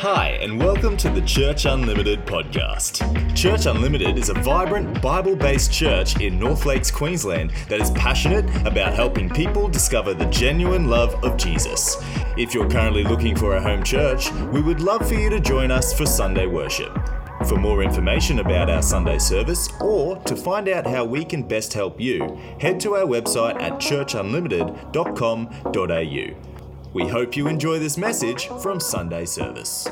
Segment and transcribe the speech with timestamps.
[0.00, 3.04] Hi, and welcome to the Church Unlimited podcast.
[3.36, 8.46] Church Unlimited is a vibrant, Bible based church in North Lakes, Queensland that is passionate
[8.66, 11.98] about helping people discover the genuine love of Jesus.
[12.38, 15.70] If you're currently looking for a home church, we would love for you to join
[15.70, 16.98] us for Sunday worship.
[17.46, 21.74] For more information about our Sunday service or to find out how we can best
[21.74, 26.49] help you, head to our website at churchunlimited.com.au.
[26.92, 29.86] We hope you enjoy this message from Sunday service.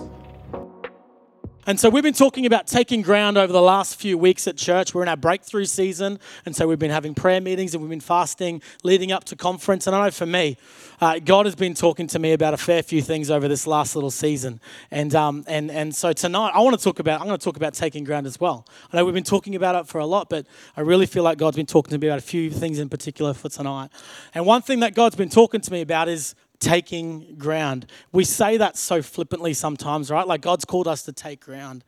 [1.65, 4.95] And so we've been talking about taking ground over the last few weeks at church.
[4.95, 6.19] We're in our breakthrough season.
[6.45, 9.87] And so we've been having prayer meetings and we've been fasting leading up to conference.
[9.87, 10.57] And I know for me,
[11.01, 13.95] uh, God has been talking to me about a fair few things over this last
[13.95, 14.61] little season.
[14.91, 17.59] And, um, and, and so tonight, I want to talk about, I'm going to talk
[17.59, 18.67] about taking ground as well.
[18.91, 21.39] I know we've been talking about it for a lot, but I really feel like
[21.39, 23.91] God's been talking to me about a few things in particular for tonight.
[24.35, 27.87] And one thing that God's been talking to me about is taking ground.
[28.13, 30.27] We say that so flippantly sometimes, right?
[30.27, 31.85] Like God's called us to take ground.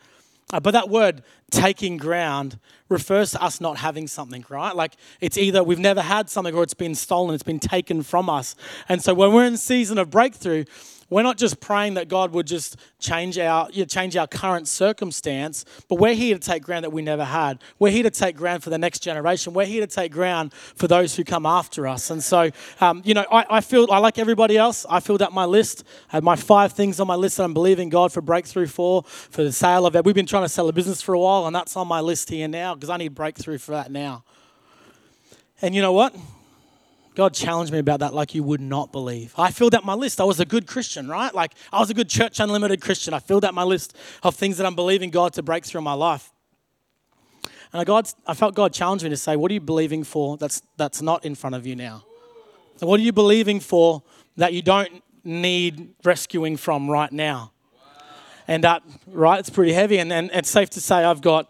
[0.53, 4.75] Uh, but that word, taking ground, refers to us not having something, right?
[4.75, 8.29] Like it's either we've never had something or it's been stolen, it's been taken from
[8.29, 8.57] us.
[8.89, 10.65] And so when we're in season of breakthrough,
[11.11, 14.69] we're not just praying that God would just change our, you know, change our current
[14.69, 17.59] circumstance, but we're here to take ground that we never had.
[17.79, 19.53] We're here to take ground for the next generation.
[19.53, 22.11] We're here to take ground for those who come after us.
[22.11, 24.87] And so, um, you know, I, I feel I like everybody else.
[24.89, 25.85] I filled out my list.
[26.11, 29.03] I had my five things on my list that I'm believing God for breakthrough for,
[29.03, 30.05] for the sale of it.
[30.05, 32.31] We've been trying to sell a business for a while, and that's on my list
[32.31, 34.23] here now because I need breakthrough for that now.
[35.61, 36.15] And you know what?
[37.15, 39.35] God challenged me about that like you would not believe.
[39.37, 40.21] I filled out my list.
[40.21, 41.35] I was a good Christian, right?
[41.35, 43.13] Like I was a good church unlimited Christian.
[43.15, 45.85] I filled out my list of things that I'm believing God to break through in
[45.85, 46.33] my life.
[47.73, 50.37] And I, God, I felt God challenge me to say, what are you believing for
[50.37, 52.05] that's, that's not in front of you now?
[52.81, 54.03] What are you believing for
[54.37, 57.53] that you don't need rescuing from right now?
[58.49, 59.99] And uh, right, it's pretty heavy.
[59.99, 61.49] And, and it's safe to say I've got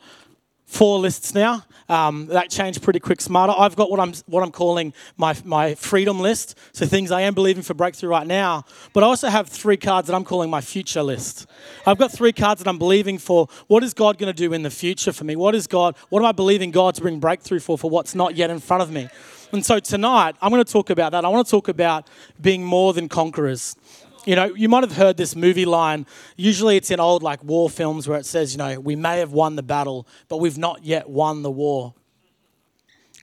[0.70, 1.64] four lists now.
[1.88, 3.52] Um, that changed pretty quick, smarter.
[3.58, 6.56] I've got what I'm what I'm calling my my freedom list.
[6.72, 8.64] So things I am believing for breakthrough right now.
[8.92, 11.46] But I also have three cards that I'm calling my future list.
[11.84, 13.48] I've got three cards that I'm believing for.
[13.66, 15.34] What is God going to do in the future for me?
[15.34, 15.96] What is God?
[16.08, 17.76] What am I believing God to bring breakthrough for?
[17.76, 19.08] For what's not yet in front of me.
[19.52, 21.24] And so tonight I'm going to talk about that.
[21.24, 22.08] I want to talk about
[22.40, 23.74] being more than conquerors.
[24.26, 26.06] You know, you might have heard this movie line.
[26.36, 29.32] Usually it's in old like war films where it says, you know, we may have
[29.32, 31.94] won the battle, but we've not yet won the war.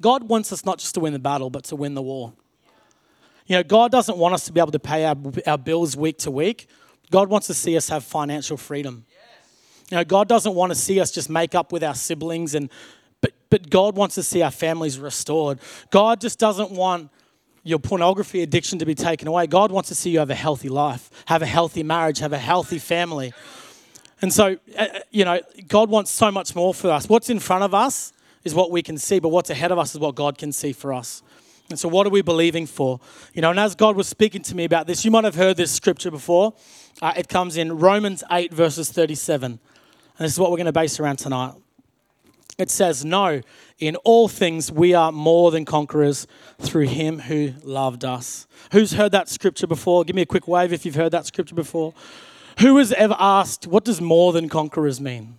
[0.01, 2.33] God wants us not just to win the battle, but to win the war.
[3.45, 5.15] You know, God doesn't want us to be able to pay our,
[5.45, 6.67] our bills week to week.
[7.11, 9.05] God wants to see us have financial freedom.
[9.89, 12.69] You know, God doesn't want to see us just make up with our siblings and
[13.21, 15.59] but but God wants to see our families restored.
[15.89, 17.09] God just doesn't want
[17.67, 19.47] your pornography addiction to be taken away.
[19.47, 22.37] God wants to see you have a healthy life, have a healthy marriage, have a
[22.37, 23.33] healthy family.
[24.21, 27.07] And so, uh, you know, God wants so much more for us.
[27.07, 28.13] What's in front of us
[28.43, 30.71] is what we can see, but what's ahead of us is what God can see
[30.71, 31.21] for us.
[31.69, 32.99] And so, what are we believing for?
[33.33, 35.57] You know, and as God was speaking to me about this, you might have heard
[35.57, 36.53] this scripture before.
[37.01, 39.51] Uh, it comes in Romans 8, verses 37.
[39.51, 39.59] And
[40.25, 41.53] this is what we're going to base around tonight.
[42.57, 43.41] It says, No,
[43.79, 46.27] in all things we are more than conquerors
[46.59, 48.47] through him who loved us.
[48.71, 50.03] Who's heard that scripture before?
[50.03, 51.93] Give me a quick wave if you've heard that scripture before.
[52.59, 55.37] Who has ever asked, What does more than conquerors mean?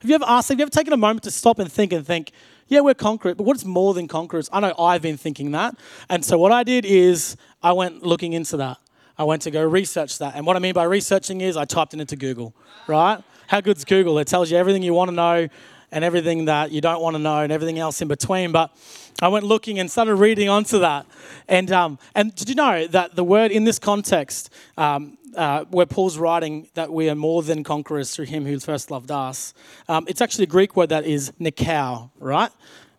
[0.00, 2.06] Have you ever asked, have you ever taken a moment to stop and think and
[2.06, 2.30] think,
[2.68, 4.48] yeah, we're conquerors, but what's more than conquerors?
[4.52, 5.74] I know I've been thinking that.
[6.08, 8.76] And so what I did is I went looking into that.
[9.16, 10.36] I went to go research that.
[10.36, 12.54] And what I mean by researching is I typed it into Google,
[12.86, 13.20] right?
[13.48, 14.18] How good's Google?
[14.18, 15.48] It tells you everything you want to know
[15.90, 18.52] and everything that you don't want to know and everything else in between.
[18.52, 18.74] But
[19.20, 21.06] I went looking and started reading onto that.
[21.48, 25.86] And, um, and did you know that the word in this context, um, uh, where
[25.86, 29.54] Paul's writing that we are more than conquerors through him who first loved us,
[29.88, 32.50] um, it's actually a Greek word that is nikao, right?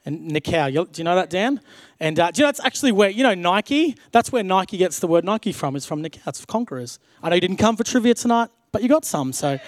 [0.06, 1.61] And nikao, do you know that, Dan?
[2.00, 5.00] And uh, do you know that's actually where, you know, Nike, that's where Nike gets
[5.00, 7.00] the word Nike from, is from nikao, it's conquerors.
[7.21, 9.59] I know you didn't come for trivia tonight, but you got some, so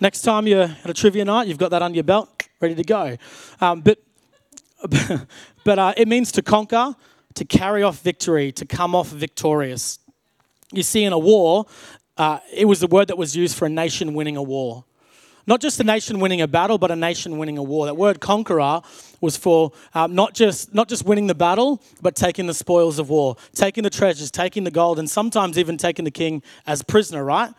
[0.00, 2.33] next time you're at a trivia night, you've got that under your belt,
[2.64, 3.16] ready to go.
[3.60, 3.98] Um, but
[5.64, 6.94] but uh, it means to conquer,
[7.34, 9.98] to carry off victory, to come off victorious.
[10.72, 11.66] You see, in a war,
[12.16, 14.84] uh, it was the word that was used for a nation winning a war.
[15.46, 17.84] Not just a nation winning a battle, but a nation winning a war.
[17.84, 18.80] That word conqueror
[19.20, 23.10] was for um, not, just, not just winning the battle, but taking the spoils of
[23.10, 27.22] war, taking the treasures, taking the gold, and sometimes even taking the king as prisoner,
[27.22, 27.52] right?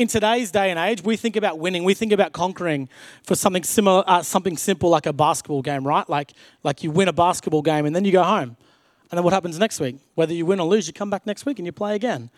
[0.00, 2.88] In today's day and age, we think about winning, we think about conquering
[3.22, 6.08] for something similar, uh, something simple like a basketball game, right?
[6.08, 6.32] Like,
[6.62, 8.56] like you win a basketball game and then you go home.
[9.10, 9.96] And then what happens next week?
[10.14, 12.30] Whether you win or lose, you come back next week and you play again.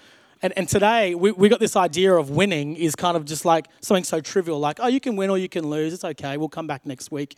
[0.43, 3.67] And, and today, we, we got this idea of winning is kind of just like
[3.81, 5.95] something so trivial, like, oh, you can win or you can lose.
[5.95, 6.37] It's okay.
[6.37, 7.37] We'll come back next week.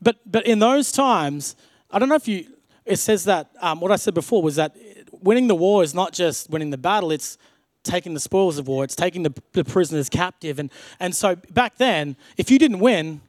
[0.00, 1.56] But, but in those times,
[1.90, 2.46] I don't know if you,
[2.84, 4.76] it says that, um, what I said before was that
[5.10, 7.36] winning the war is not just winning the battle, it's
[7.82, 10.58] taking the spoils of war, it's taking the, the prisoners captive.
[10.58, 13.20] And, and so back then, if you didn't win,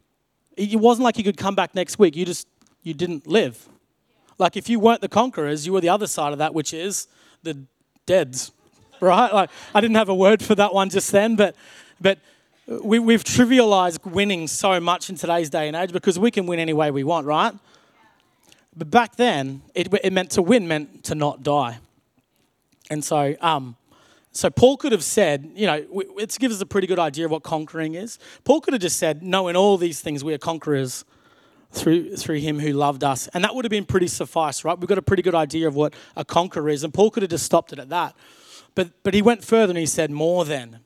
[0.57, 2.15] it wasn't like you could come back next week.
[2.15, 2.47] You just,
[2.83, 3.67] you didn't live.
[4.37, 7.07] Like if you weren't the conquerors, you were the other side of that, which is
[7.43, 7.57] the
[8.05, 8.51] deads,
[8.99, 9.33] right?
[9.33, 11.55] Like I didn't have a word for that one just then, but,
[11.99, 12.19] but
[12.67, 16.59] we, we've trivialized winning so much in today's day and age because we can win
[16.59, 17.53] any way we want, right?
[18.75, 21.79] But back then, it, it meant to win meant to not die.
[22.89, 23.75] And so, um,
[24.31, 25.85] so Paul could have said, you know,
[26.17, 28.17] it gives us a pretty good idea of what conquering is.
[28.45, 31.03] Paul could have just said, knowing all these things we are conquerors
[31.71, 33.27] through, through him who loved us.
[33.29, 34.77] And that would have been pretty suffice, right?
[34.77, 36.83] We've got a pretty good idea of what a conqueror is.
[36.83, 38.15] And Paul could have just stopped it at that.
[38.73, 40.79] But, but he went further and he said, more than.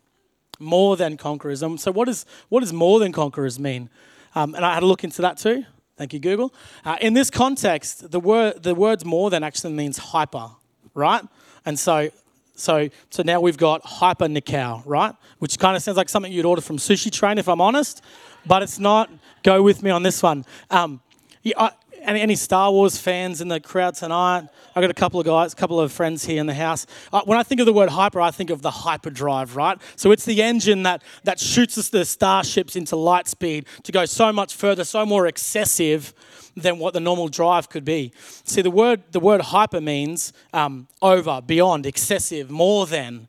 [0.58, 1.62] More than conquerors.
[1.62, 3.90] And so, what, is, what does more than conquerors mean?
[4.34, 5.66] Um, and I had a look into that too.
[5.98, 6.54] Thank you, Google.
[6.84, 10.50] Uh, in this context, the, word, the words more than actually means hyper,
[10.94, 11.24] right?
[11.66, 12.10] And so,
[12.56, 15.14] so, so now we've got hyper nikao, right?
[15.40, 18.02] Which kind of sounds like something you'd order from Sushi Train, if I'm honest,
[18.46, 19.10] but it's not.
[19.44, 20.46] Go with me on this one.
[20.72, 21.02] Um,
[21.44, 21.72] yeah, I,
[22.06, 24.48] any, any Star Wars fans in the crowd tonight?
[24.76, 26.86] I've got a couple of guys, a couple of friends here in the house.
[27.12, 29.78] Uh, when I think of the word hyper, I think of the hyperdrive, right?
[29.96, 34.06] So it's the engine that, that shoots us, the starships into light speed to go
[34.06, 36.14] so much further, so more excessive
[36.56, 38.12] than what the normal drive could be.
[38.44, 43.28] See, the word, the word hyper means um, over, beyond, excessive, more than.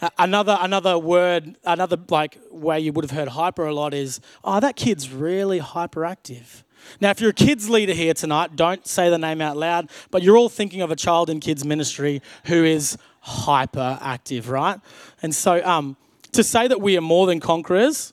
[0.00, 4.20] Uh, another, another word, another like way you would have heard hyper a lot is,
[4.44, 6.62] oh, that kid's really hyperactive.
[7.00, 10.22] Now, if you're a kids leader here tonight, don't say the name out loud, but
[10.22, 12.96] you're all thinking of a child in kids ministry who is
[13.26, 14.80] hyperactive, right?
[15.20, 15.96] And so um,
[16.32, 18.12] to say that we are more than conquerors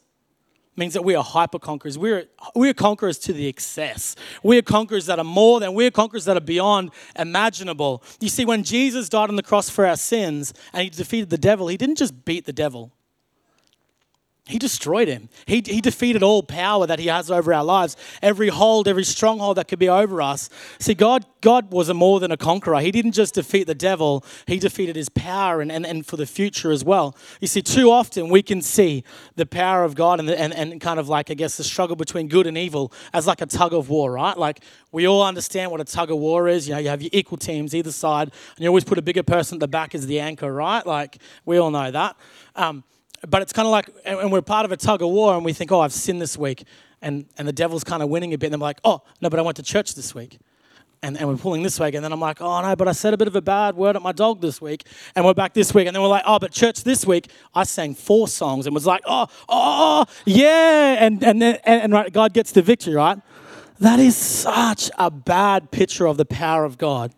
[0.75, 1.98] means that we are hyper conquerors.
[1.98, 4.16] We're, we're conquerors to the excess.
[4.44, 8.04] We're conquerors that are more than, we're conquerors that are beyond imaginable.
[8.19, 11.38] You see, when Jesus died on the cross for our sins and he defeated the
[11.38, 12.92] devil, he didn't just beat the devil,
[14.48, 15.28] he destroyed him.
[15.48, 19.58] He, he defeated all power that he has over our lives, every hold, every stronghold
[19.58, 20.52] that could be over us.
[20.78, 22.80] See, God, God was a more than a conqueror.
[22.80, 26.28] He didn't just defeat the devil, he defeated his power and, and, and for the
[26.28, 27.18] future as well.
[27.42, 29.04] You see, too often we can see
[29.36, 31.96] the power of God and, the, and, and kind of like, I guess, the struggle
[31.96, 34.38] between good and evil as like a tug of war, right?
[34.38, 34.60] Like,
[34.92, 36.68] we all understand what a tug of war is.
[36.68, 39.24] You know, you have your equal teams either side, and you always put a bigger
[39.24, 40.86] person at the back as the anchor, right?
[40.86, 42.16] Like, we all know that.
[42.56, 42.84] Um,
[43.30, 45.54] but it's kind of like, and we're part of a tug of war, and we
[45.54, 46.63] think, oh, I've sinned this week,
[47.01, 49.39] and, and the devil's kind of winning a bit, and I'm like, oh, no, but
[49.39, 50.38] I went to church this week.
[51.04, 53.13] And, and we're pulling this week, and then I'm like, oh no, but I said
[53.13, 55.72] a bit of a bad word at my dog this week, and we're back this
[55.72, 58.74] week, and then we're like, oh, but church this week, I sang four songs and
[58.74, 62.95] was like, oh, oh, yeah, and and then and, and right, God gets the victory,
[62.95, 63.19] right?
[63.80, 67.13] That is such a bad picture of the power of God.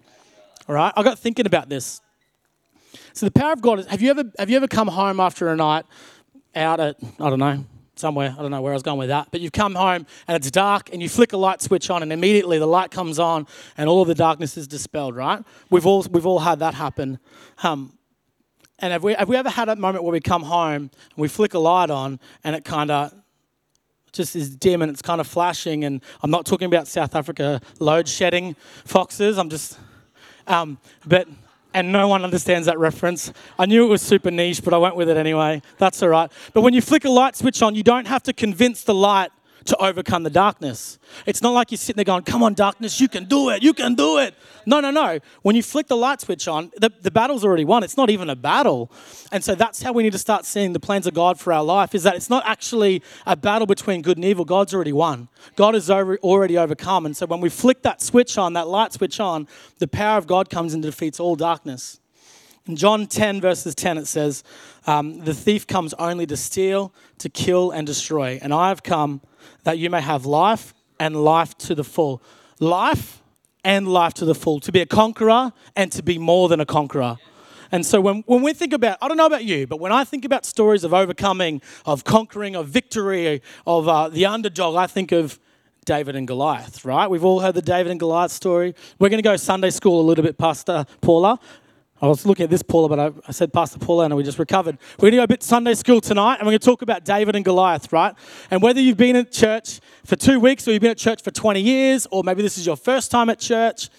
[0.68, 2.02] All right, I got thinking about this.
[3.18, 5.50] So the power of God is have you ever have you ever come home after
[5.50, 5.86] a night
[6.56, 7.66] out at I don't know,
[7.96, 10.38] somewhere, I don't know where I was going with that, but you've come home and
[10.38, 13.48] it's dark and you flick a light switch on and immediately the light comes on
[13.76, 15.44] and all of the darkness is dispelled, right?
[15.72, 17.18] We've all we've all had that happen.
[17.64, 17.98] Um,
[18.78, 21.28] and have we, have we ever had a moment where we come home and we
[21.28, 23.16] flick a light on and it kind of
[24.12, 25.86] just is dim and it's kind of flashing?
[25.86, 28.56] And I'm not talking about South Africa load shedding
[28.86, 29.40] foxes.
[29.40, 29.80] I'm just,
[30.46, 31.28] um, but
[31.74, 33.32] and no one understands that reference.
[33.60, 35.62] I knew it was super niche, but I went with it anyway.
[35.78, 36.32] That's all right.
[36.54, 39.32] But when you flick a light switch on, you don't have to convince the light
[39.68, 40.98] to overcome the darkness.
[41.26, 43.74] It's not like you're sitting there going, Come on, darkness, you can do it, you
[43.74, 44.34] can do it.
[44.66, 45.20] No, no, no.
[45.44, 47.84] When you flick the light switch on, the, the battle's already won.
[47.84, 48.92] It's not even a battle.
[49.32, 51.64] And so that's how we need to start seeing the plans of God for our
[51.64, 54.44] life is that it's not actually a battle between good and evil.
[54.44, 55.30] God's already won.
[55.56, 57.06] God has over, already overcome.
[57.06, 59.48] And so when we flick that switch on, that light switch on,
[59.80, 62.00] the power of God comes and defeats all darkness.
[62.68, 64.44] In John 10, verses 10, it says,
[64.86, 68.40] um, The thief comes only to steal, to kill, and destroy.
[68.42, 69.22] And I have come
[69.64, 72.22] that you may have life and life to the full.
[72.60, 73.22] Life
[73.64, 74.60] and life to the full.
[74.62, 77.18] To be a conqueror and to be more than a conqueror.
[77.72, 80.04] And so when, when we think about, I don't know about you, but when I
[80.04, 85.12] think about stories of overcoming, of conquering, of victory, of uh, the underdog, I think
[85.12, 85.40] of
[85.86, 87.10] David and Goliath, right?
[87.10, 88.76] We've all heard the David and Goliath story.
[89.00, 91.40] We're going to go Sunday school a little bit, Pastor Paula.
[92.00, 94.38] I was looking at this Paula, but I, I said Pastor Paula and we just
[94.38, 94.78] recovered.
[94.98, 97.04] We're going to go a bit Sunday school tonight and we're going to talk about
[97.04, 98.14] David and Goliath, right?
[98.52, 101.32] And whether you've been at church for two weeks or you've been at church for
[101.32, 103.90] 20 years or maybe this is your first time at church,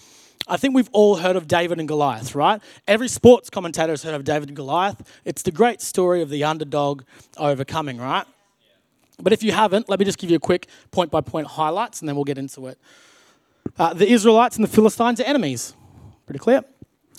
[0.47, 2.61] I think we've all heard of David and Goliath, right?
[2.87, 5.19] Every sports commentator has heard of David and Goliath.
[5.25, 7.03] It's the great story of the underdog
[7.35, 8.25] overcoming, right?
[9.21, 11.99] But if you haven't, let me just give you a quick point by point highlights
[11.99, 12.79] and then we'll get into it.
[13.77, 15.73] Uh, the Israelites and the Philistines are enemies.
[16.25, 16.63] Pretty clear?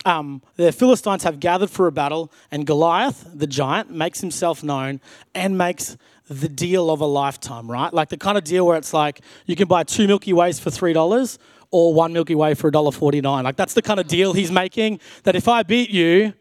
[0.05, 5.01] Um, the Philistines have gathered for a battle, and Goliath, the giant, makes himself known
[5.35, 5.97] and makes
[6.29, 7.93] the deal of a lifetime, right?
[7.93, 10.71] Like the kind of deal where it's like you can buy two Milky Ways for
[10.71, 11.39] $3
[11.73, 13.45] or one Milky Way for $1.49.
[13.45, 16.33] Like that's the kind of deal he's making that if I beat you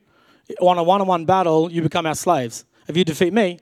[0.62, 2.66] on a one on one battle, you become our slaves.
[2.88, 3.60] If you defeat me,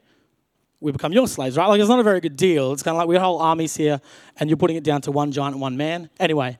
[0.80, 1.68] we become your slaves, right?
[1.68, 2.74] Like it's not a very good deal.
[2.74, 4.00] It's kind of like we have whole armies here
[4.38, 6.10] and you're putting it down to one giant and one man.
[6.20, 6.58] Anyway,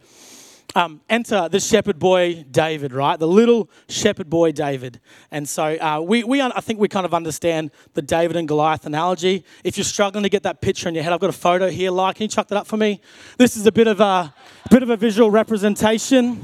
[0.76, 3.20] um, enter the shepherd boy David, right?
[3.20, 5.00] The little shepherd boy David.
[5.32, 8.86] And so uh, we, we, I think we kind of understand the David and Goliath
[8.86, 9.44] analogy.
[9.64, 11.92] If you're struggling to get that picture in your head, I've got a photo here.
[11.92, 13.02] Like, can you chuck that up for me?
[13.38, 14.34] This is a bit of a,
[14.70, 16.44] bit of a visual representation.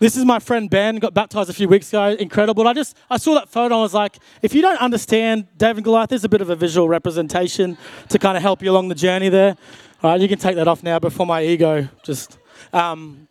[0.00, 2.16] This is my friend Ben, got baptized a few weeks ago.
[2.18, 2.66] Incredible.
[2.66, 5.78] I just I saw that photo and I was like, if you don't understand David
[5.78, 8.88] and Goliath, there's a bit of a visual representation to kind of help you along
[8.88, 9.56] the journey there.
[10.02, 12.38] All right, you can take that off now before my ego just
[12.74, 13.28] um,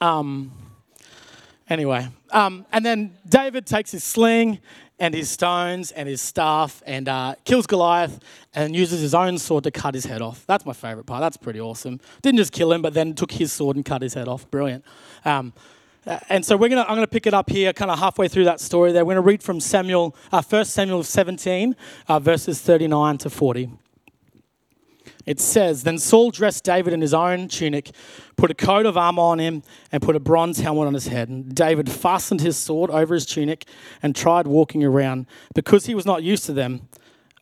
[0.00, 0.52] um,
[1.70, 4.58] anyway, um, and then David takes his sling
[4.98, 8.20] and his stones and his staff and uh, kills Goliath
[8.54, 10.44] and uses his own sword to cut his head off.
[10.46, 11.20] That's my favorite part.
[11.20, 12.00] That's pretty awesome.
[12.22, 14.50] Didn't just kill him, but then took his sword and cut his head off.
[14.50, 14.84] Brilliant.
[15.24, 15.52] Um,
[16.06, 18.28] uh, and so we're gonna, I'm going to pick it up here, kind of halfway
[18.28, 19.04] through that story there.
[19.04, 21.74] We're going to read from Samuel, uh, 1 Samuel 17,
[22.08, 23.70] uh, verses 39 to 40
[25.26, 27.90] it says, Then Saul dressed David in his own tunic,
[28.36, 31.28] put a coat of armor on him, and put a bronze helmet on his head.
[31.28, 33.66] And David fastened his sword over his tunic
[34.02, 36.88] and tried walking around because he was not used to them.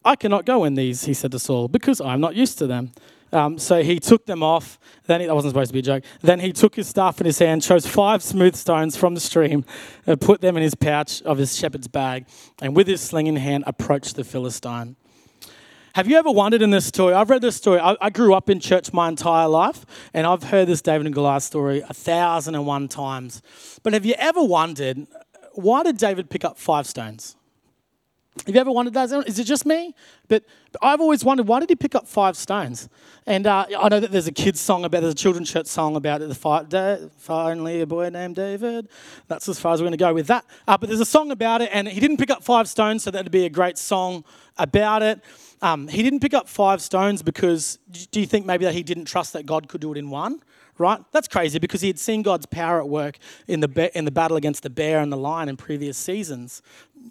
[0.05, 2.93] I cannot go in these, he said to Saul, because I'm not used to them.
[3.33, 4.79] Um, so he took them off.
[5.07, 6.05] Then he, that wasn't supposed to be a joke.
[6.23, 9.65] Then he took his staff in his hand, chose five smooth stones from the stream,
[10.07, 12.27] and put them in his pouch of his shepherd's bag,
[12.63, 14.95] and with his sling in hand approached the Philistine.
[15.95, 17.15] Have you ever wondered in this story?
[17.15, 17.79] I've read this story.
[17.79, 21.15] I, I, grew up in church my entire life, and I've heard this David and
[21.15, 23.41] Goliath story a thousand and one times.
[23.85, 25.07] But have you ever wondered
[25.53, 27.37] why did David pick up five stones?
[28.47, 29.11] Have you ever wondered that?
[29.27, 29.95] Is it just me?
[30.29, 30.45] But,
[30.83, 32.89] I've always wondered why did he pick up five stones?
[33.27, 35.97] And uh, I know that there's a kids' song about, there's a children's church song
[35.97, 36.29] about it.
[36.29, 38.89] The five, finally a boy named David.
[39.29, 40.45] That's as far as we're going to go with that.
[40.67, 43.11] Uh, but there's a song about it, and he didn't pick up five stones, so
[43.11, 44.25] that'd be a great song
[44.59, 45.21] about it.
[45.63, 47.79] Um, he didn't pick up five stones because,
[48.11, 50.43] do you think maybe that he didn't trust that God could do it in one?
[50.77, 51.01] Right?
[51.13, 54.11] That's crazy because he had seen God's power at work in the, be- in the
[54.11, 56.63] battle against the bear and the lion in previous seasons.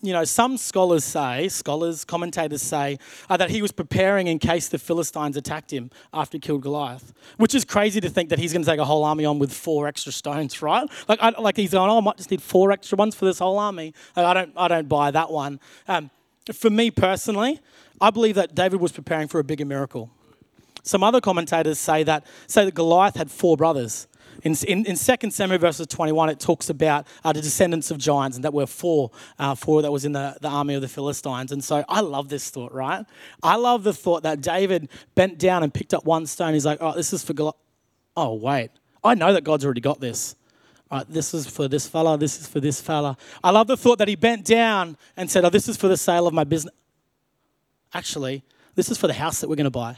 [0.02, 2.98] You know, some scholars say, scholars, commentators say,
[3.30, 7.14] uh, that he was preparing in case the Philistines attacked him after he killed Goliath,
[7.38, 9.54] which is crazy to think that he's going to take a whole army on with
[9.54, 10.88] four extra stones, right?
[11.08, 13.40] Like, I, like he's going, oh, I might just need four extra ones for this
[13.40, 13.94] whole army.
[14.16, 15.60] Like, I, don't, I don't buy that one.
[15.88, 16.10] Um,
[16.52, 17.60] for me personally,
[18.02, 20.10] I believe that David was preparing for a bigger miracle.
[20.84, 24.08] Some other commentators say that say that Goliath had four brothers.
[24.42, 28.38] In, in, in 2 Samuel verses 21, it talks about uh, the descendants of giants,
[28.38, 31.52] and that were four, uh, four that was in the, the army of the Philistines.
[31.52, 33.06] And so I love this thought, right?
[33.42, 36.54] I love the thought that David bent down and picked up one stone.
[36.54, 37.56] He's like, oh, this is for Goliath.
[38.16, 38.72] Oh, wait.
[39.04, 40.36] I know that God's already got this.
[40.92, 43.18] Right, this is for this fella, this is for this fella.
[43.44, 45.98] I love the thought that he bent down and said, Oh, this is for the
[45.98, 46.74] sale of my business.
[47.96, 48.44] Actually,
[48.76, 49.98] this is for the house that we're going to buy.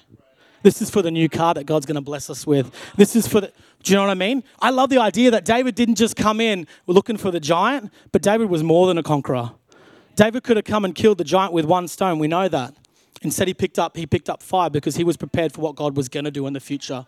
[0.64, 2.72] This is for the new car that God's going to bless us with.
[2.98, 3.52] This is for the.
[3.86, 4.44] Do you know what I mean?
[4.60, 8.24] I love the idea that David didn't just come in looking for the giant, but
[8.24, 9.52] David was more than a conqueror.
[10.16, 12.18] David could have come and killed the giant with one stone.
[12.18, 12.74] We know that.
[13.22, 15.96] Instead, he picked up he picked up five because he was prepared for what God
[15.96, 17.06] was going to do in the future.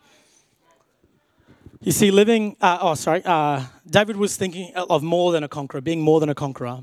[1.82, 2.56] You see, living.
[2.62, 3.24] Uh, oh, sorry.
[3.26, 6.82] Uh, David was thinking of more than a conqueror, being more than a conqueror.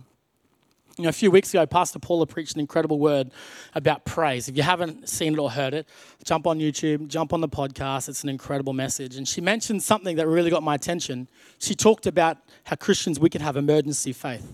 [0.97, 3.33] You know, a few weeks ago, Pastor Paula preached an incredible word
[3.75, 4.49] about praise.
[4.49, 5.89] If you haven't seen it or heard it,
[6.23, 8.09] jump on YouTube, jump on the podcast.
[8.09, 9.17] It's an incredible message.
[9.17, 11.27] And she mentioned something that really got my attention.
[11.59, 14.53] She talked about how Christians, we can have emergency faith.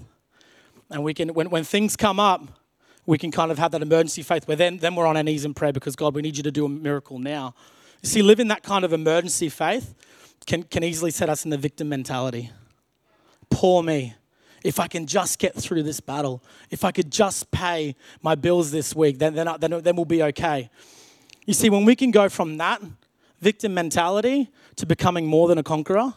[0.89, 2.49] And we can, when, when things come up,
[3.05, 5.45] we can kind of have that emergency faith where then, then we're on our knees
[5.45, 7.55] in prayer because, God, we need you to do a miracle now.
[8.03, 9.95] You see, living that kind of emergency faith
[10.47, 12.51] can, can easily set us in the victim mentality.
[13.51, 14.15] Poor me
[14.63, 18.71] if I can just get through this battle, if I could just pay my bills
[18.71, 20.71] this week, then, then, then, then we'll be okay.
[21.47, 22.83] You see, when we can go from that
[23.41, 26.15] victim mentality to becoming more than a conqueror,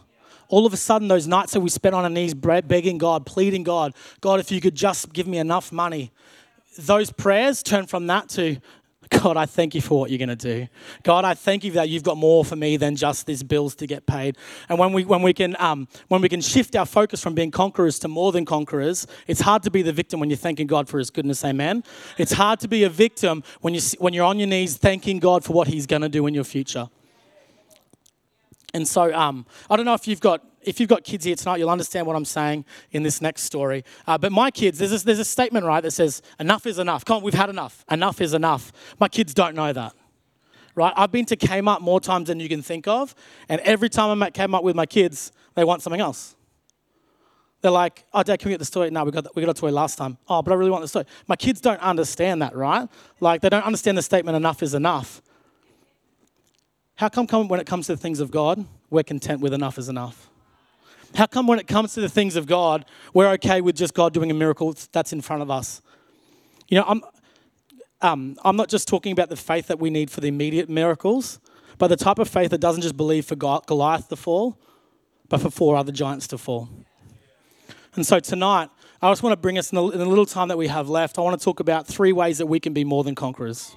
[0.48, 3.62] all of a sudden, those nights that we spent on our knees begging God, pleading
[3.62, 6.12] God, God, if you could just give me enough money,
[6.78, 8.58] those prayers turn from that to,
[9.22, 10.68] God, I thank you for what you're going to do.
[11.02, 13.86] God, I thank you that you've got more for me than just these bills to
[13.86, 14.36] get paid.
[14.68, 17.50] And when we, when we, can, um, when we can shift our focus from being
[17.50, 20.88] conquerors to more than conquerors, it's hard to be the victim when you're thanking God
[20.88, 21.44] for his goodness.
[21.44, 21.84] Amen.
[22.18, 25.44] It's hard to be a victim when, you, when you're on your knees thanking God
[25.44, 26.88] for what he's going to do in your future.
[28.74, 31.58] And so um, I don't know if you've got if you've got kids here tonight,
[31.58, 33.84] you'll understand what I'm saying in this next story.
[34.06, 37.04] Uh, but my kids, there's there's a statement, right, that says, enough is enough.
[37.04, 37.84] Come on, we've had enough.
[37.90, 38.72] Enough is enough.
[38.98, 39.94] My kids don't know that.
[40.74, 40.92] Right?
[40.96, 43.14] I've been to Kmart more times than you can think of,
[43.48, 46.34] and every time I'm at Kmart with my kids, they want something else.
[47.60, 48.90] They're like, oh, Dad, can we get this toy?
[48.90, 50.18] No, we got, we got a toy last time.
[50.28, 51.04] Oh, but I really want this toy.
[51.28, 52.88] My kids don't understand that, right?
[53.20, 55.22] Like, they don't understand the statement, enough is enough.
[56.96, 59.78] How come, come when it comes to the things of God, we're content with enough
[59.78, 60.30] is enough?
[61.14, 64.12] How come when it comes to the things of God, we're okay with just God
[64.12, 65.82] doing a miracle that's in front of us?
[66.68, 67.02] You know, I'm,
[68.00, 71.40] um, I'm not just talking about the faith that we need for the immediate miracles,
[71.78, 74.58] but the type of faith that doesn't just believe for Goliath to fall,
[75.28, 76.68] but for four other giants to fall.
[77.94, 78.70] And so tonight,
[79.00, 80.88] I just want to bring us in the, in the little time that we have
[80.88, 83.76] left, I want to talk about three ways that we can be more than conquerors.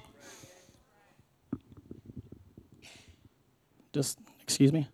[3.92, 4.88] Just excuse me.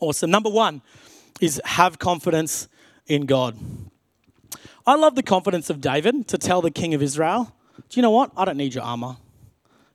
[0.00, 0.30] Awesome.
[0.30, 0.82] Number one
[1.40, 2.68] is have confidence
[3.06, 3.56] in God.
[4.86, 7.54] I love the confidence of David to tell the king of Israel,
[7.88, 8.30] Do you know what?
[8.36, 9.16] I don't need your armor.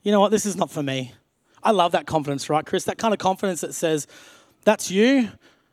[0.03, 0.31] You know what?
[0.31, 1.13] This is not for me.
[1.61, 2.85] I love that confidence, right, Chris?
[2.85, 4.07] That kind of confidence that says,
[4.63, 5.29] That's you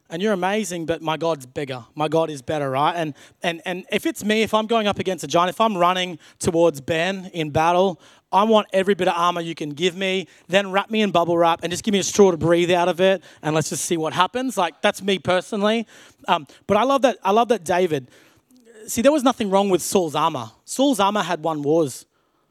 [0.09, 1.85] and you're amazing, but my God's bigger.
[1.95, 2.95] My God is better, right?
[2.95, 5.77] And and and if it's me, if I'm going up against a giant, if I'm
[5.77, 8.01] running towards Ben in battle,
[8.33, 11.37] I want every bit of armor you can give me, then wrap me in bubble
[11.37, 13.85] wrap and just give me a straw to breathe out of it, and let's just
[13.85, 14.57] see what happens.
[14.57, 15.87] Like that's me personally.
[16.29, 17.19] Um, but I love that.
[17.23, 18.09] I love that David.
[18.87, 20.51] See, there was nothing wrong with Saul's armor.
[20.65, 22.07] Saul's armor had won wars.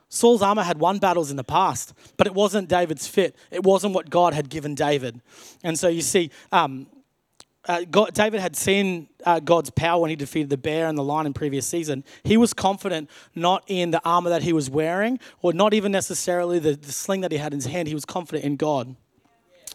[0.10, 3.36] Saul's armor had won battles in the past, but it wasn't David's fit.
[3.52, 5.20] It wasn't what God had given David.
[5.64, 6.88] And so you see, um,
[7.68, 11.04] uh, God, David had seen uh, God's power when he defeated the bear and the
[11.04, 12.04] lion in previous season.
[12.24, 16.60] He was confident not in the armor that he was wearing, or not even necessarily
[16.60, 17.88] the, the sling that he had in his hand.
[17.88, 18.96] He was confident in God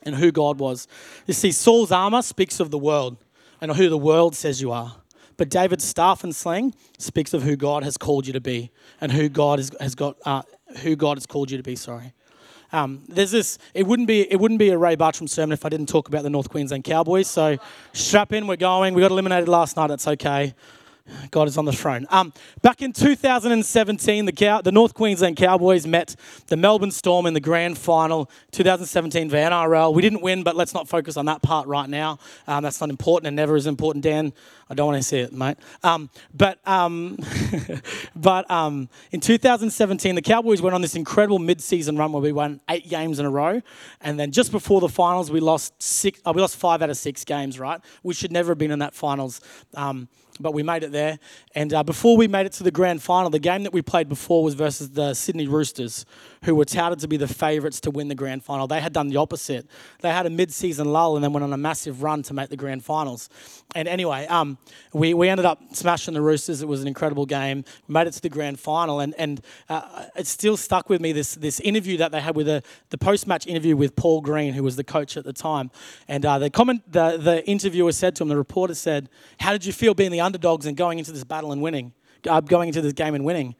[0.02, 0.86] and who God was.
[1.26, 3.16] You see, Saul's armor speaks of the world
[3.60, 4.96] and who the world says you are.
[5.36, 9.10] But David's staff and sling speaks of who God has called you to be and
[9.10, 10.42] who God has, has got, uh,
[10.82, 11.76] who God has called you to be.
[11.76, 12.12] Sorry.
[12.72, 13.58] Um, there's this.
[13.74, 14.30] It wouldn't be.
[14.30, 16.84] It wouldn't be a Ray Bartram sermon if I didn't talk about the North Queensland
[16.84, 17.28] Cowboys.
[17.28, 17.58] So
[17.92, 18.46] strap in.
[18.46, 18.94] We're going.
[18.94, 19.90] We got eliminated last night.
[19.90, 20.54] It's okay.
[21.30, 22.06] God is on the throne.
[22.10, 27.34] Um, back in 2017, the, Cow- the North Queensland Cowboys met the Melbourne Storm in
[27.34, 29.94] the grand final, 2017 for NRL.
[29.94, 32.18] We didn't win, but let's not focus on that part right now.
[32.46, 34.32] Um, that's not important and never is important, Dan.
[34.70, 35.58] I don't want to see it, mate.
[35.82, 37.18] Um, but um,
[38.16, 42.60] but um, in 2017, the Cowboys went on this incredible mid-season run where we won
[42.70, 43.60] eight games in a row,
[44.00, 46.20] and then just before the finals, we lost six.
[46.24, 47.58] Uh, we lost five out of six games.
[47.58, 49.40] Right, we should never have been in that finals.
[50.40, 51.18] But we made it there.
[51.54, 54.08] And uh, before we made it to the grand final, the game that we played
[54.08, 56.06] before was versus the Sydney Roosters,
[56.44, 58.66] who were touted to be the favourites to win the grand final.
[58.66, 59.66] They had done the opposite.
[60.00, 62.56] They had a mid-season lull and then went on a massive run to make the
[62.56, 63.28] grand finals.
[63.74, 64.56] And anyway, um,
[64.92, 66.62] we, we ended up smashing the Roosters.
[66.62, 67.64] It was an incredible game.
[67.86, 71.12] We made it to the grand final, and, and uh, it still stuck with me
[71.12, 74.62] this, this interview that they had with the, the post-match interview with Paul Green, who
[74.62, 75.70] was the coach at the time.
[76.08, 79.64] And uh, the, comment, the, the interviewer said to him, the reporter said, how did
[79.66, 81.92] you feel being the underdogs and going into this battle and winning?
[82.28, 83.54] Uh, going into this game and winning.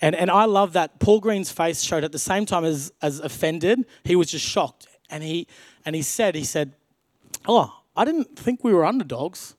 [0.00, 3.18] And, and I love that Paul Green's face showed at the same time as, as
[3.18, 4.86] offended, he was just shocked.
[5.10, 5.48] And he,
[5.84, 6.74] and he said, he said,
[7.48, 9.56] oh, I didn't think we were underdogs.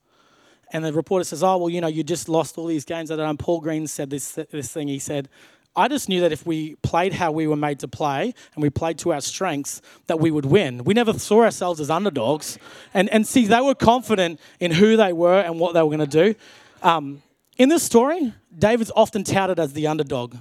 [0.71, 3.11] And the reporter says, oh, well, you know, you just lost all these games.
[3.11, 4.87] And Paul Green said this, this thing.
[4.87, 5.27] He said,
[5.75, 8.69] I just knew that if we played how we were made to play and we
[8.69, 10.83] played to our strengths, that we would win.
[10.83, 12.57] We never saw ourselves as underdogs.
[12.93, 16.07] And, and see, they were confident in who they were and what they were going
[16.09, 16.35] to do.
[16.81, 17.21] Um,
[17.57, 20.35] in this story, David's often touted as the underdog.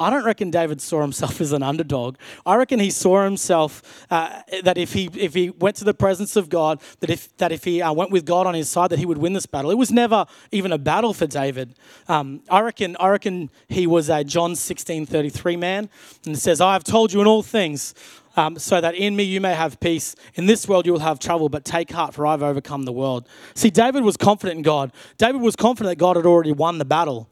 [0.00, 2.16] I don't reckon David saw himself as an underdog.
[2.46, 6.36] I reckon he saw himself uh, that if he if he went to the presence
[6.36, 8.98] of God, that if that if he uh, went with God on his side, that
[8.98, 9.70] he would win this battle.
[9.70, 11.74] It was never even a battle for David.
[12.08, 15.90] Um, I reckon I reckon he was a John sixteen thirty three man,
[16.24, 17.94] and says, "I have told you in all things."
[18.36, 20.14] Um, so that in me you may have peace.
[20.36, 23.28] In this world you will have trouble, but take heart, for I've overcome the world.
[23.54, 24.92] See, David was confident in God.
[25.18, 27.28] David was confident that God had already won the battle.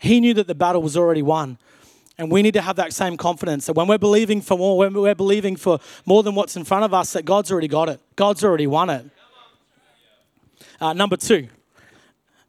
[0.00, 1.58] He knew that the battle was already won.
[2.18, 4.92] And we need to have that same confidence that when we're believing for more, when
[4.92, 8.00] we're believing for more than what's in front of us, that God's already got it.
[8.16, 9.06] God's already won it.
[10.80, 11.48] Uh, number two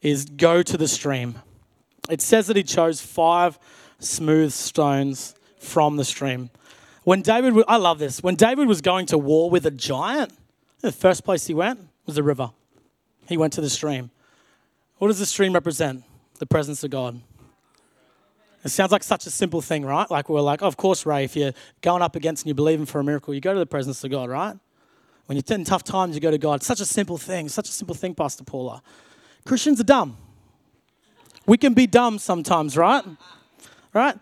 [0.01, 1.35] is go to the stream.
[2.09, 3.57] It says that he chose five
[3.99, 6.49] smooth stones from the stream.
[7.03, 8.21] When David, I love this.
[8.21, 10.33] When David was going to war with a giant,
[10.81, 12.51] the first place he went was the river.
[13.27, 14.11] He went to the stream.
[14.97, 16.03] What does the stream represent?
[16.39, 17.21] The presence of God.
[18.63, 20.09] It sounds like such a simple thing, right?
[20.09, 22.85] Like we're like, oh, of course, Ray, if you're going up against and you're believing
[22.85, 24.57] for a miracle, you go to the presence of God, right?
[25.25, 26.63] When you're in tough times, you go to God.
[26.63, 28.81] Such a simple thing, such a simple thing, Pastor Paula.
[29.45, 30.17] Christians are dumb.
[31.45, 33.03] We can be dumb sometimes, right?
[33.93, 34.15] Right?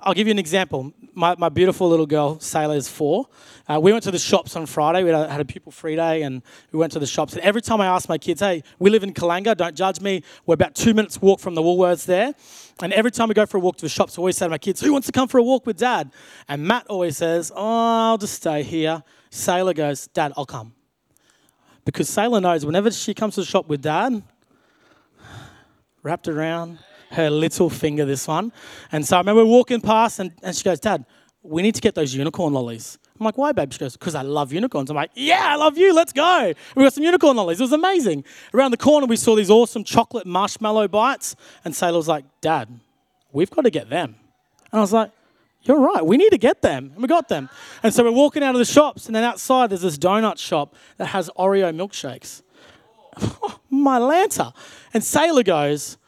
[0.00, 0.90] I'll give you an example.
[1.12, 3.28] My, my beautiful little girl, Sailor, is four.
[3.68, 5.04] Uh, we went to the shops on Friday.
[5.04, 7.34] We had a pupil free day and we went to the shops.
[7.34, 10.22] And every time I ask my kids, hey, we live in Kallangur, don't judge me.
[10.46, 12.32] We're about two minutes walk from the Woolworths there.
[12.80, 14.50] And every time we go for a walk to the shops, I always say to
[14.50, 16.10] my kids, who wants to come for a walk with dad?
[16.48, 19.02] And Matt always says, oh, I'll just stay here.
[19.28, 20.74] Sailor goes, Dad, I'll come.
[21.84, 24.22] Because Sailor knows whenever she comes to the shop with dad,
[26.02, 26.78] wrapped around
[27.12, 28.52] her little finger, this one.
[28.90, 31.04] And so I remember walking past and, and she goes, Dad,
[31.42, 32.98] we need to get those unicorn lollies.
[33.18, 33.72] I'm like, why, babe?
[33.72, 34.90] She goes, because I love unicorns.
[34.90, 35.94] I'm like, yeah, I love you.
[35.94, 36.52] Let's go.
[36.74, 37.60] We got some unicorn lollies.
[37.60, 38.24] It was amazing.
[38.52, 41.36] Around the corner, we saw these awesome chocolate marshmallow bites.
[41.64, 42.68] And Sailor was like, Dad,
[43.32, 44.16] we've got to get them.
[44.72, 45.12] And I was like,
[45.62, 46.04] you're right.
[46.04, 46.90] We need to get them.
[46.94, 47.48] And we got them.
[47.82, 50.74] And so we're walking out of the shops, and then outside there's this donut shop
[50.96, 52.42] that has Oreo milkshakes.
[53.70, 54.52] My Lanta.
[54.92, 55.98] And Sailor goes,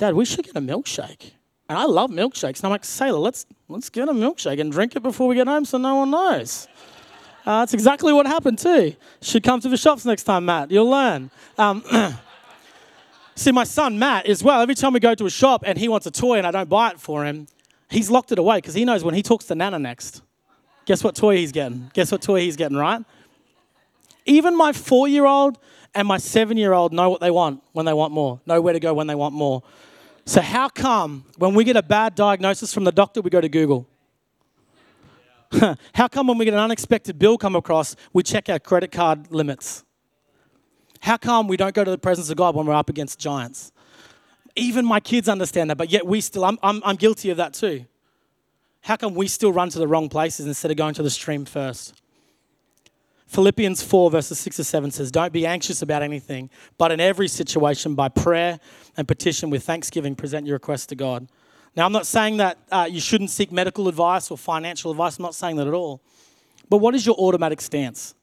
[0.00, 1.32] Dad, we should get a milkshake.
[1.68, 2.60] And I love milkshakes.
[2.60, 5.46] And I'm like, Sailor, let's, let's get a milkshake and drink it before we get
[5.46, 6.68] home so no one knows.
[7.44, 8.94] Uh, that's exactly what happened too.
[9.20, 10.70] Should come to the shops next time, Matt.
[10.70, 11.30] You'll learn.
[11.58, 11.84] Um,
[13.34, 14.62] see, my son Matt as well.
[14.62, 16.70] Every time we go to a shop and he wants a toy and I don't
[16.70, 17.46] buy it for him,
[17.90, 20.22] he's locked it away because he knows when he talks to Nana next,
[20.86, 21.90] guess what toy he's getting?
[21.92, 23.04] Guess what toy he's getting, right?
[24.24, 25.58] Even my four year old
[25.94, 28.72] and my seven year old know what they want when they want more, know where
[28.72, 29.62] to go when they want more.
[30.24, 33.48] So, how come when we get a bad diagnosis from the doctor, we go to
[33.48, 33.86] Google?
[35.94, 39.32] how come when we get an unexpected bill come across, we check our credit card
[39.32, 39.84] limits?
[41.00, 43.72] How come we don't go to the presence of God when we're up against giants?
[44.54, 47.54] Even my kids understand that, but yet we still, I'm, I'm, I'm guilty of that
[47.54, 47.86] too.
[48.82, 51.44] How come we still run to the wrong places instead of going to the stream
[51.44, 52.00] first?
[53.30, 57.28] Philippians 4, verses 6 to 7 says, Don't be anxious about anything, but in every
[57.28, 58.58] situation, by prayer
[58.96, 61.28] and petition with thanksgiving, present your requests to God.
[61.76, 65.16] Now, I'm not saying that uh, you shouldn't seek medical advice or financial advice.
[65.16, 66.02] I'm not saying that at all.
[66.68, 68.16] But what is your automatic stance?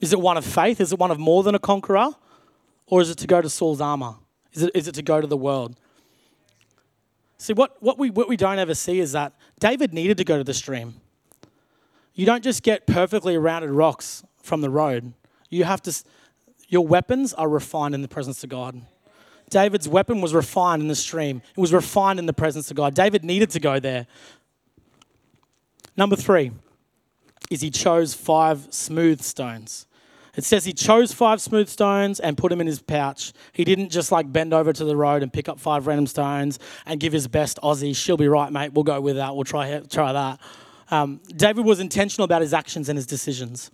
[0.00, 0.80] Is it one of faith?
[0.80, 2.12] Is it one of more than a conqueror?
[2.86, 4.14] Or is it to go to Saul's armor?
[4.54, 5.76] Is it, is it to go to the world?
[7.36, 10.38] See, what, what, we, what we don't ever see is that David needed to go
[10.38, 10.94] to the stream.
[12.14, 15.12] You don't just get perfectly rounded rocks from the road.
[15.50, 16.02] You have to,
[16.68, 18.80] your weapons are refined in the presence of God.
[19.50, 22.94] David's weapon was refined in the stream, it was refined in the presence of God.
[22.94, 24.06] David needed to go there.
[25.96, 26.52] Number three
[27.50, 29.86] is he chose five smooth stones.
[30.36, 33.32] It says he chose five smooth stones and put them in his pouch.
[33.52, 36.60] He didn't just like bend over to the road and pick up five random stones
[36.86, 37.96] and give his best Aussie.
[37.96, 38.72] She'll be right, mate.
[38.72, 39.34] We'll go with that.
[39.34, 40.40] We'll try try that.
[40.92, 43.72] Um, David was intentional about his actions and his decisions.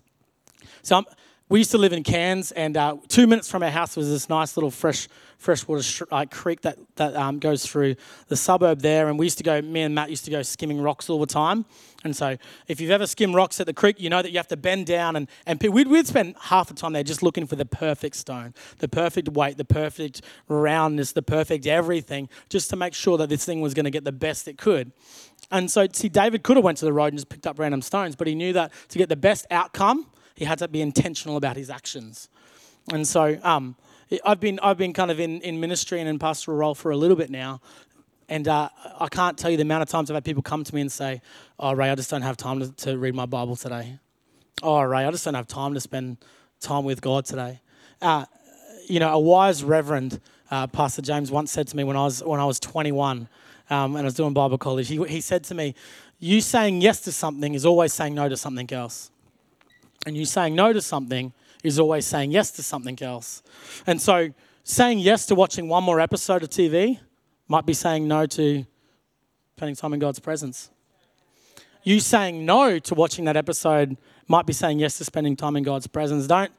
[0.83, 1.05] So I'm,
[1.51, 4.31] we used to live in Cairns, and uh, two minutes from our house was this
[4.31, 7.97] nice little fresh freshwater sh- uh, creek that that um, goes through
[8.29, 9.09] the suburb there.
[9.09, 9.61] And we used to go.
[9.61, 11.67] Me and Matt used to go skimming rocks all the time.
[12.03, 14.49] And so, if you've ever skimmed rocks at the creek, you know that you have
[14.49, 17.57] to bend down and and we'd, we'd spend half the time there just looking for
[17.57, 22.95] the perfect stone, the perfect weight, the perfect roundness, the perfect everything, just to make
[22.95, 24.93] sure that this thing was going to get the best it could.
[25.51, 27.83] And so, see, David could have went to the road and just picked up random
[27.83, 31.37] stones, but he knew that to get the best outcome he had to be intentional
[31.37, 32.29] about his actions.
[32.93, 33.77] And so um,
[34.25, 36.97] I've been I've been kind of in, in ministry and in pastoral role for a
[36.97, 37.61] little bit now,
[38.29, 38.69] and uh,
[39.01, 40.93] I can't tell you the amount of times I've had people come to me and
[40.93, 41.23] say,
[41.59, 43.99] "Oh Ray, I just don't have time to, to read my Bible today."
[44.63, 46.19] "Oh Ray, I just don't have time to spend
[46.61, 47.61] time with God today."
[48.03, 48.27] Uh,
[48.87, 50.21] you know, a wise reverend,
[50.51, 53.29] uh, Pastor James, once said to me when I was when I was 21
[53.71, 54.89] um, and I was doing Bible college.
[54.89, 55.75] He, he said to me,
[56.19, 59.11] "You saying yes to something is always saying no to something else."
[60.07, 63.43] And you saying no to something is always saying yes to something else.
[63.87, 64.31] And so
[64.63, 66.99] saying yes to watching one more episode of TV
[67.49, 68.67] might be saying no to
[69.57, 70.71] spending time in God's presence.
[71.83, 75.63] You saying no to watching that episode might be saying yes to spending time in
[75.63, 76.27] God's presence.
[76.27, 76.53] Don't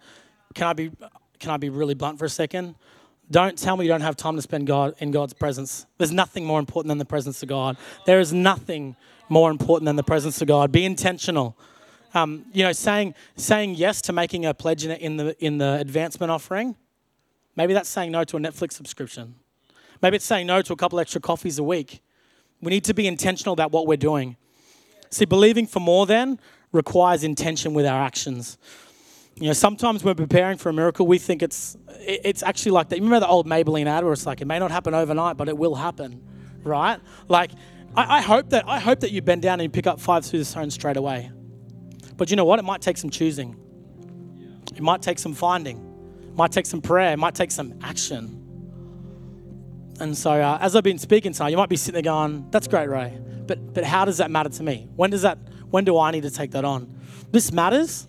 [0.53, 0.91] can I be
[1.39, 2.75] can I be really blunt for a second?
[3.29, 5.87] Don't tell me you don't have time to spend God in God's presence.
[5.97, 7.75] There's nothing more important than the presence of God.
[8.05, 8.95] There is nothing
[9.29, 10.71] more important than the presence of God.
[10.71, 11.57] Be intentional.
[12.15, 16.31] Um, you know, saying saying yes to making a pledge in, the in the advancement
[16.31, 16.77] offering,
[17.57, 19.35] maybe that's saying no to a Netflix subscription.
[20.01, 22.01] Maybe it's saying no to a couple extra coffees a week.
[22.61, 24.37] We need to be intentional about what we're doing.
[25.09, 26.39] See, believing for more then
[26.71, 28.57] requires intention with our actions.
[29.35, 32.97] You know, sometimes when preparing for a miracle, we think it's it's actually like that.
[32.97, 35.49] You remember the old Maybelline ad where it's like it may not happen overnight, but
[35.49, 36.23] it will happen,
[36.63, 37.01] right?
[37.27, 37.51] Like,
[37.93, 40.25] I, I hope that I hope that you bend down and you pick up five
[40.25, 41.29] through the stone straight away.
[42.17, 42.59] But you know what?
[42.59, 43.55] It might take some choosing.
[44.75, 45.77] It might take some finding.
[46.23, 47.13] It might take some prayer.
[47.13, 48.41] It might take some action.
[49.99, 52.67] And so, uh, as I've been speaking tonight, you might be sitting there going, "That's
[52.67, 54.89] great, Ray." But but how does that matter to me?
[54.95, 55.37] When does that?
[55.69, 56.93] When do I need to take that on?
[57.31, 58.07] This matters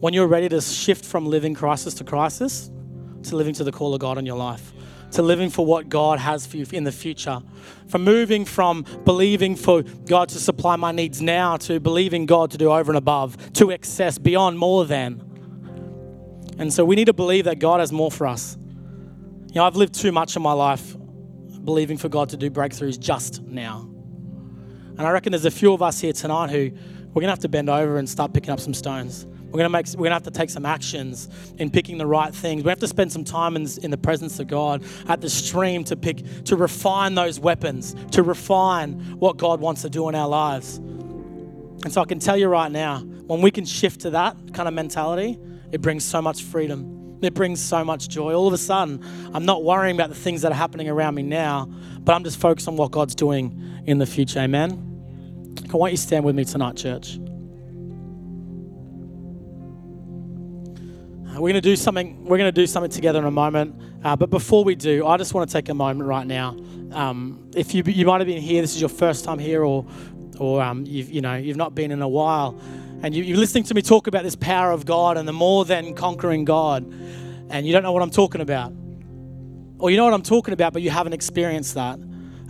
[0.00, 2.70] when you're ready to shift from living crisis to crisis
[3.24, 4.72] to living to the call of God in your life,
[5.14, 7.40] to living for what God has for you in the future,
[7.88, 12.58] from moving from believing for God to supply my needs now to believing God to
[12.58, 15.22] do over and above, to excess, beyond, more than.
[16.58, 18.56] And so we need to believe that God has more for us.
[19.48, 20.96] You know, I've lived too much of my life
[21.64, 23.88] believing for God to do breakthroughs just now.
[24.96, 26.70] And I reckon there's a few of us here tonight who
[27.08, 29.26] we're going to have to bend over and start picking up some stones.
[29.54, 29.86] We're gonna make.
[29.90, 32.64] We're gonna have to take some actions in picking the right things.
[32.64, 35.84] We have to spend some time in, in the presence of God at the stream
[35.84, 40.26] to pick, to refine those weapons, to refine what God wants to do in our
[40.26, 40.78] lives.
[40.78, 44.66] And so I can tell you right now, when we can shift to that kind
[44.66, 45.38] of mentality,
[45.70, 47.20] it brings so much freedom.
[47.22, 48.34] It brings so much joy.
[48.34, 51.22] All of a sudden, I'm not worrying about the things that are happening around me
[51.22, 54.40] now, but I'm just focused on what God's doing in the future.
[54.40, 55.54] Amen.
[55.72, 57.20] I want you to stand with me tonight, church.
[61.34, 62.24] We're going to do something.
[62.24, 63.74] We're going to do something together in a moment.
[64.04, 66.56] Uh, but before we do, I just want to take a moment right now.
[66.92, 69.84] Um, if you you might have been here, this is your first time here, or
[70.38, 72.56] or um, you've you know you've not been in a while,
[73.02, 75.64] and you, you're listening to me talk about this power of God and the more
[75.64, 76.84] than conquering God,
[77.50, 78.72] and you don't know what I'm talking about,
[79.78, 81.98] or you know what I'm talking about, but you haven't experienced that.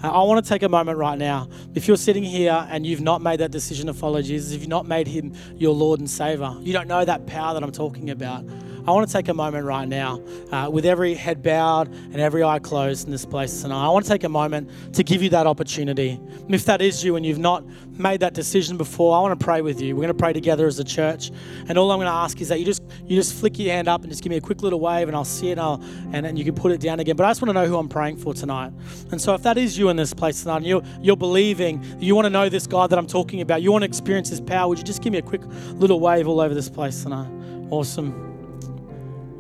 [0.03, 1.49] Uh, I want to take a moment right now.
[1.75, 4.69] If you're sitting here and you've not made that decision to follow Jesus, if you've
[4.69, 8.11] not made him your Lord and Savior, you don't know that power that I'm talking
[8.11, 8.45] about.
[8.87, 10.21] I want to take a moment right now,
[10.53, 13.87] uh, with every head bowed and every eye closed in this place tonight.
[13.87, 16.11] I want to take a moment to give you that opportunity.
[16.11, 19.43] And if that is you and you've not made that decision before, I want to
[19.43, 19.97] pray with you.
[19.97, 21.31] We're going to pray together as a church.
[21.67, 23.89] And all I'm going to ask is that you just you just flick your hand
[23.89, 25.83] up and just give me a quick little wave, and I'll see it, and, I'll,
[26.13, 27.17] and, and you can put it down again.
[27.17, 28.73] But I just want to know who I'm praying for tonight.
[29.11, 32.15] And so if that is you in this place tonight, and you're, you're believing, you
[32.15, 34.69] want to know this God that I'm talking about, you want to experience His power,
[34.69, 35.43] would you just give me a quick
[35.75, 37.31] little wave all over this place tonight?
[37.71, 38.34] Awesome.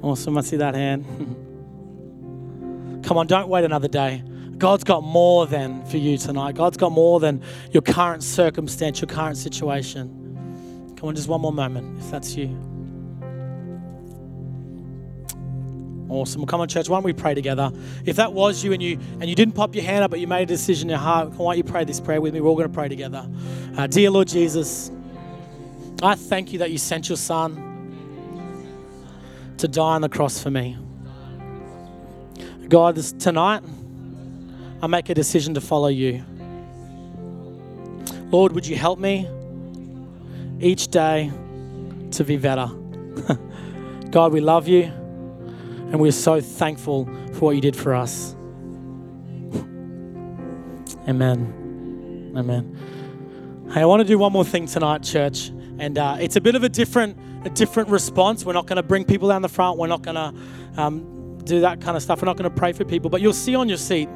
[0.04, 0.36] Awesome.
[0.36, 1.06] I see that hand.
[3.06, 4.22] Come on, don't wait another day.
[4.58, 6.56] God's got more than for you tonight.
[6.56, 10.94] God's got more than your current circumstance, your current situation.
[10.98, 12.48] Come on, just one more moment if that's you.
[16.10, 16.42] Awesome.
[16.42, 16.90] Well, come on, church.
[16.90, 17.72] Why don't we pray together?
[18.04, 20.26] If that was you and you and you didn't pop your hand up, but you
[20.26, 22.42] made a decision in your heart, why don't you pray this prayer with me?
[22.42, 23.26] We're all going to pray together.
[23.74, 24.90] Uh, dear Lord Jesus,
[26.02, 27.73] I thank you that you sent your Son
[29.64, 30.76] to die on the cross for me.
[32.68, 33.62] God, tonight,
[34.82, 36.22] I make a decision to follow you.
[38.30, 39.26] Lord, would you help me
[40.60, 41.32] each day
[42.10, 42.66] to be better?
[44.10, 48.34] God, we love you and we're so thankful for what you did for us.
[51.08, 52.34] Amen.
[52.36, 53.70] Amen.
[53.72, 55.48] Hey, I want to do one more thing tonight, church,
[55.78, 58.44] and uh, it's a bit of a different a different response.
[58.44, 59.78] We're not going to bring people down the front.
[59.78, 62.22] We're not going to um, do that kind of stuff.
[62.22, 63.10] We're not going to pray for people.
[63.10, 64.08] But you'll see on your seat,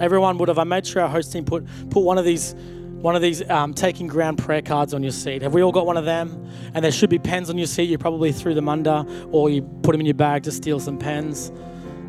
[0.00, 0.58] everyone would have.
[0.58, 3.74] I made sure our host team put put one of these one of these um,
[3.74, 5.42] taking ground prayer cards on your seat.
[5.42, 6.50] Have we all got one of them?
[6.72, 7.90] And there should be pens on your seat.
[7.90, 10.96] You probably threw them under, or you put them in your bag to steal some
[10.96, 11.52] pens.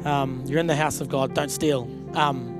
[0.06, 1.34] Um, you're in the house of God.
[1.34, 1.90] Don't steal.
[2.14, 2.55] Um,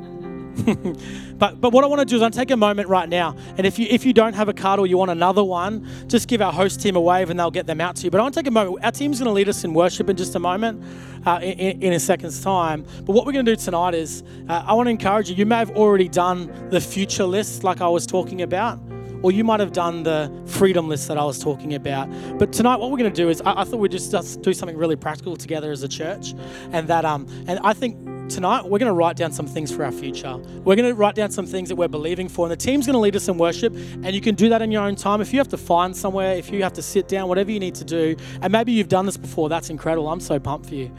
[1.38, 3.68] but but what I want to do is I take a moment right now, and
[3.68, 6.42] if you if you don't have a card or you want another one, just give
[6.42, 8.12] our host team a wave and they'll get them out to you.
[8.12, 8.84] But I want to take a moment.
[8.84, 10.82] Our team's going to lead us in worship in just a moment,
[11.26, 12.86] uh, in, in, a second's time.
[13.04, 15.36] But what we're going to do tonight is uh, I want to encourage you.
[15.36, 18.80] You may have already done the future list, like I was talking about
[19.26, 22.08] or you might have done the freedom list that I was talking about.
[22.38, 24.54] But tonight, what we're going to do is I, I thought we'd just, just, do
[24.54, 26.36] something really practical together as a church,
[26.72, 29.84] and that um, and I think tonight we're going to write down some things for
[29.84, 30.38] our future.
[30.64, 32.94] We're going to write down some things that we're believing for, and the team's going
[32.94, 33.74] to lead us in worship.
[33.74, 35.22] And you can do that in your own time.
[35.22, 37.74] If you have to find somewhere, if you have to sit down, whatever you need
[37.76, 40.08] to do, and maybe you've done this before, that's incredible.
[40.08, 40.92] I'm so pumped for you.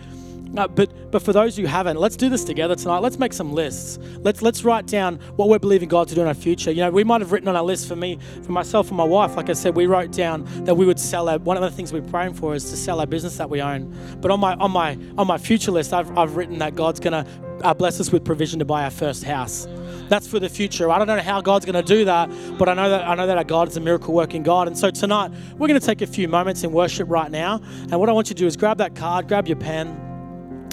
[0.57, 2.99] But but for those who haven't, let's do this together tonight.
[2.99, 3.99] Let's make some lists.
[4.19, 6.71] Let's let's write down what we're believing God to do in our future.
[6.71, 9.05] You know, we might have written on our list for me, for myself and my
[9.05, 9.37] wife.
[9.37, 11.39] Like I said, we wrote down that we would sell our.
[11.39, 13.95] One of the things we're praying for is to sell our business that we own.
[14.21, 17.27] But on my on my on my future list, I've I've written that God's gonna
[17.63, 19.67] uh, bless us with provision to buy our first house.
[20.09, 20.91] That's for the future.
[20.91, 23.27] I don't know how God's going to do that, but I know that I know
[23.27, 24.69] that our God is a miracle working God.
[24.69, 27.61] And so tonight we're going to take a few moments in worship right now.
[27.91, 30.06] And what I want you to do is grab that card, grab your pen,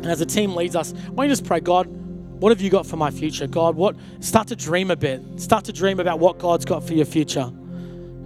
[0.04, 2.70] and as the team leads us, why don't you just pray, God, what have you
[2.70, 3.48] got for my future?
[3.48, 5.22] God, what start to dream a bit.
[5.38, 7.50] Start to dream about what God's got for your future.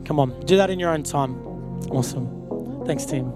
[0.04, 1.36] Come on, do that in your own time.
[1.92, 2.84] Awesome.
[2.88, 3.32] Thanks, team.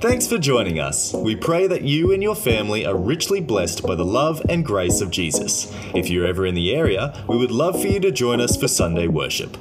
[0.00, 1.12] Thanks for joining us.
[1.12, 5.02] We pray that you and your family are richly blessed by the love and grace
[5.02, 5.70] of Jesus.
[5.94, 8.66] If you're ever in the area, we would love for you to join us for
[8.66, 9.58] Sunday worship.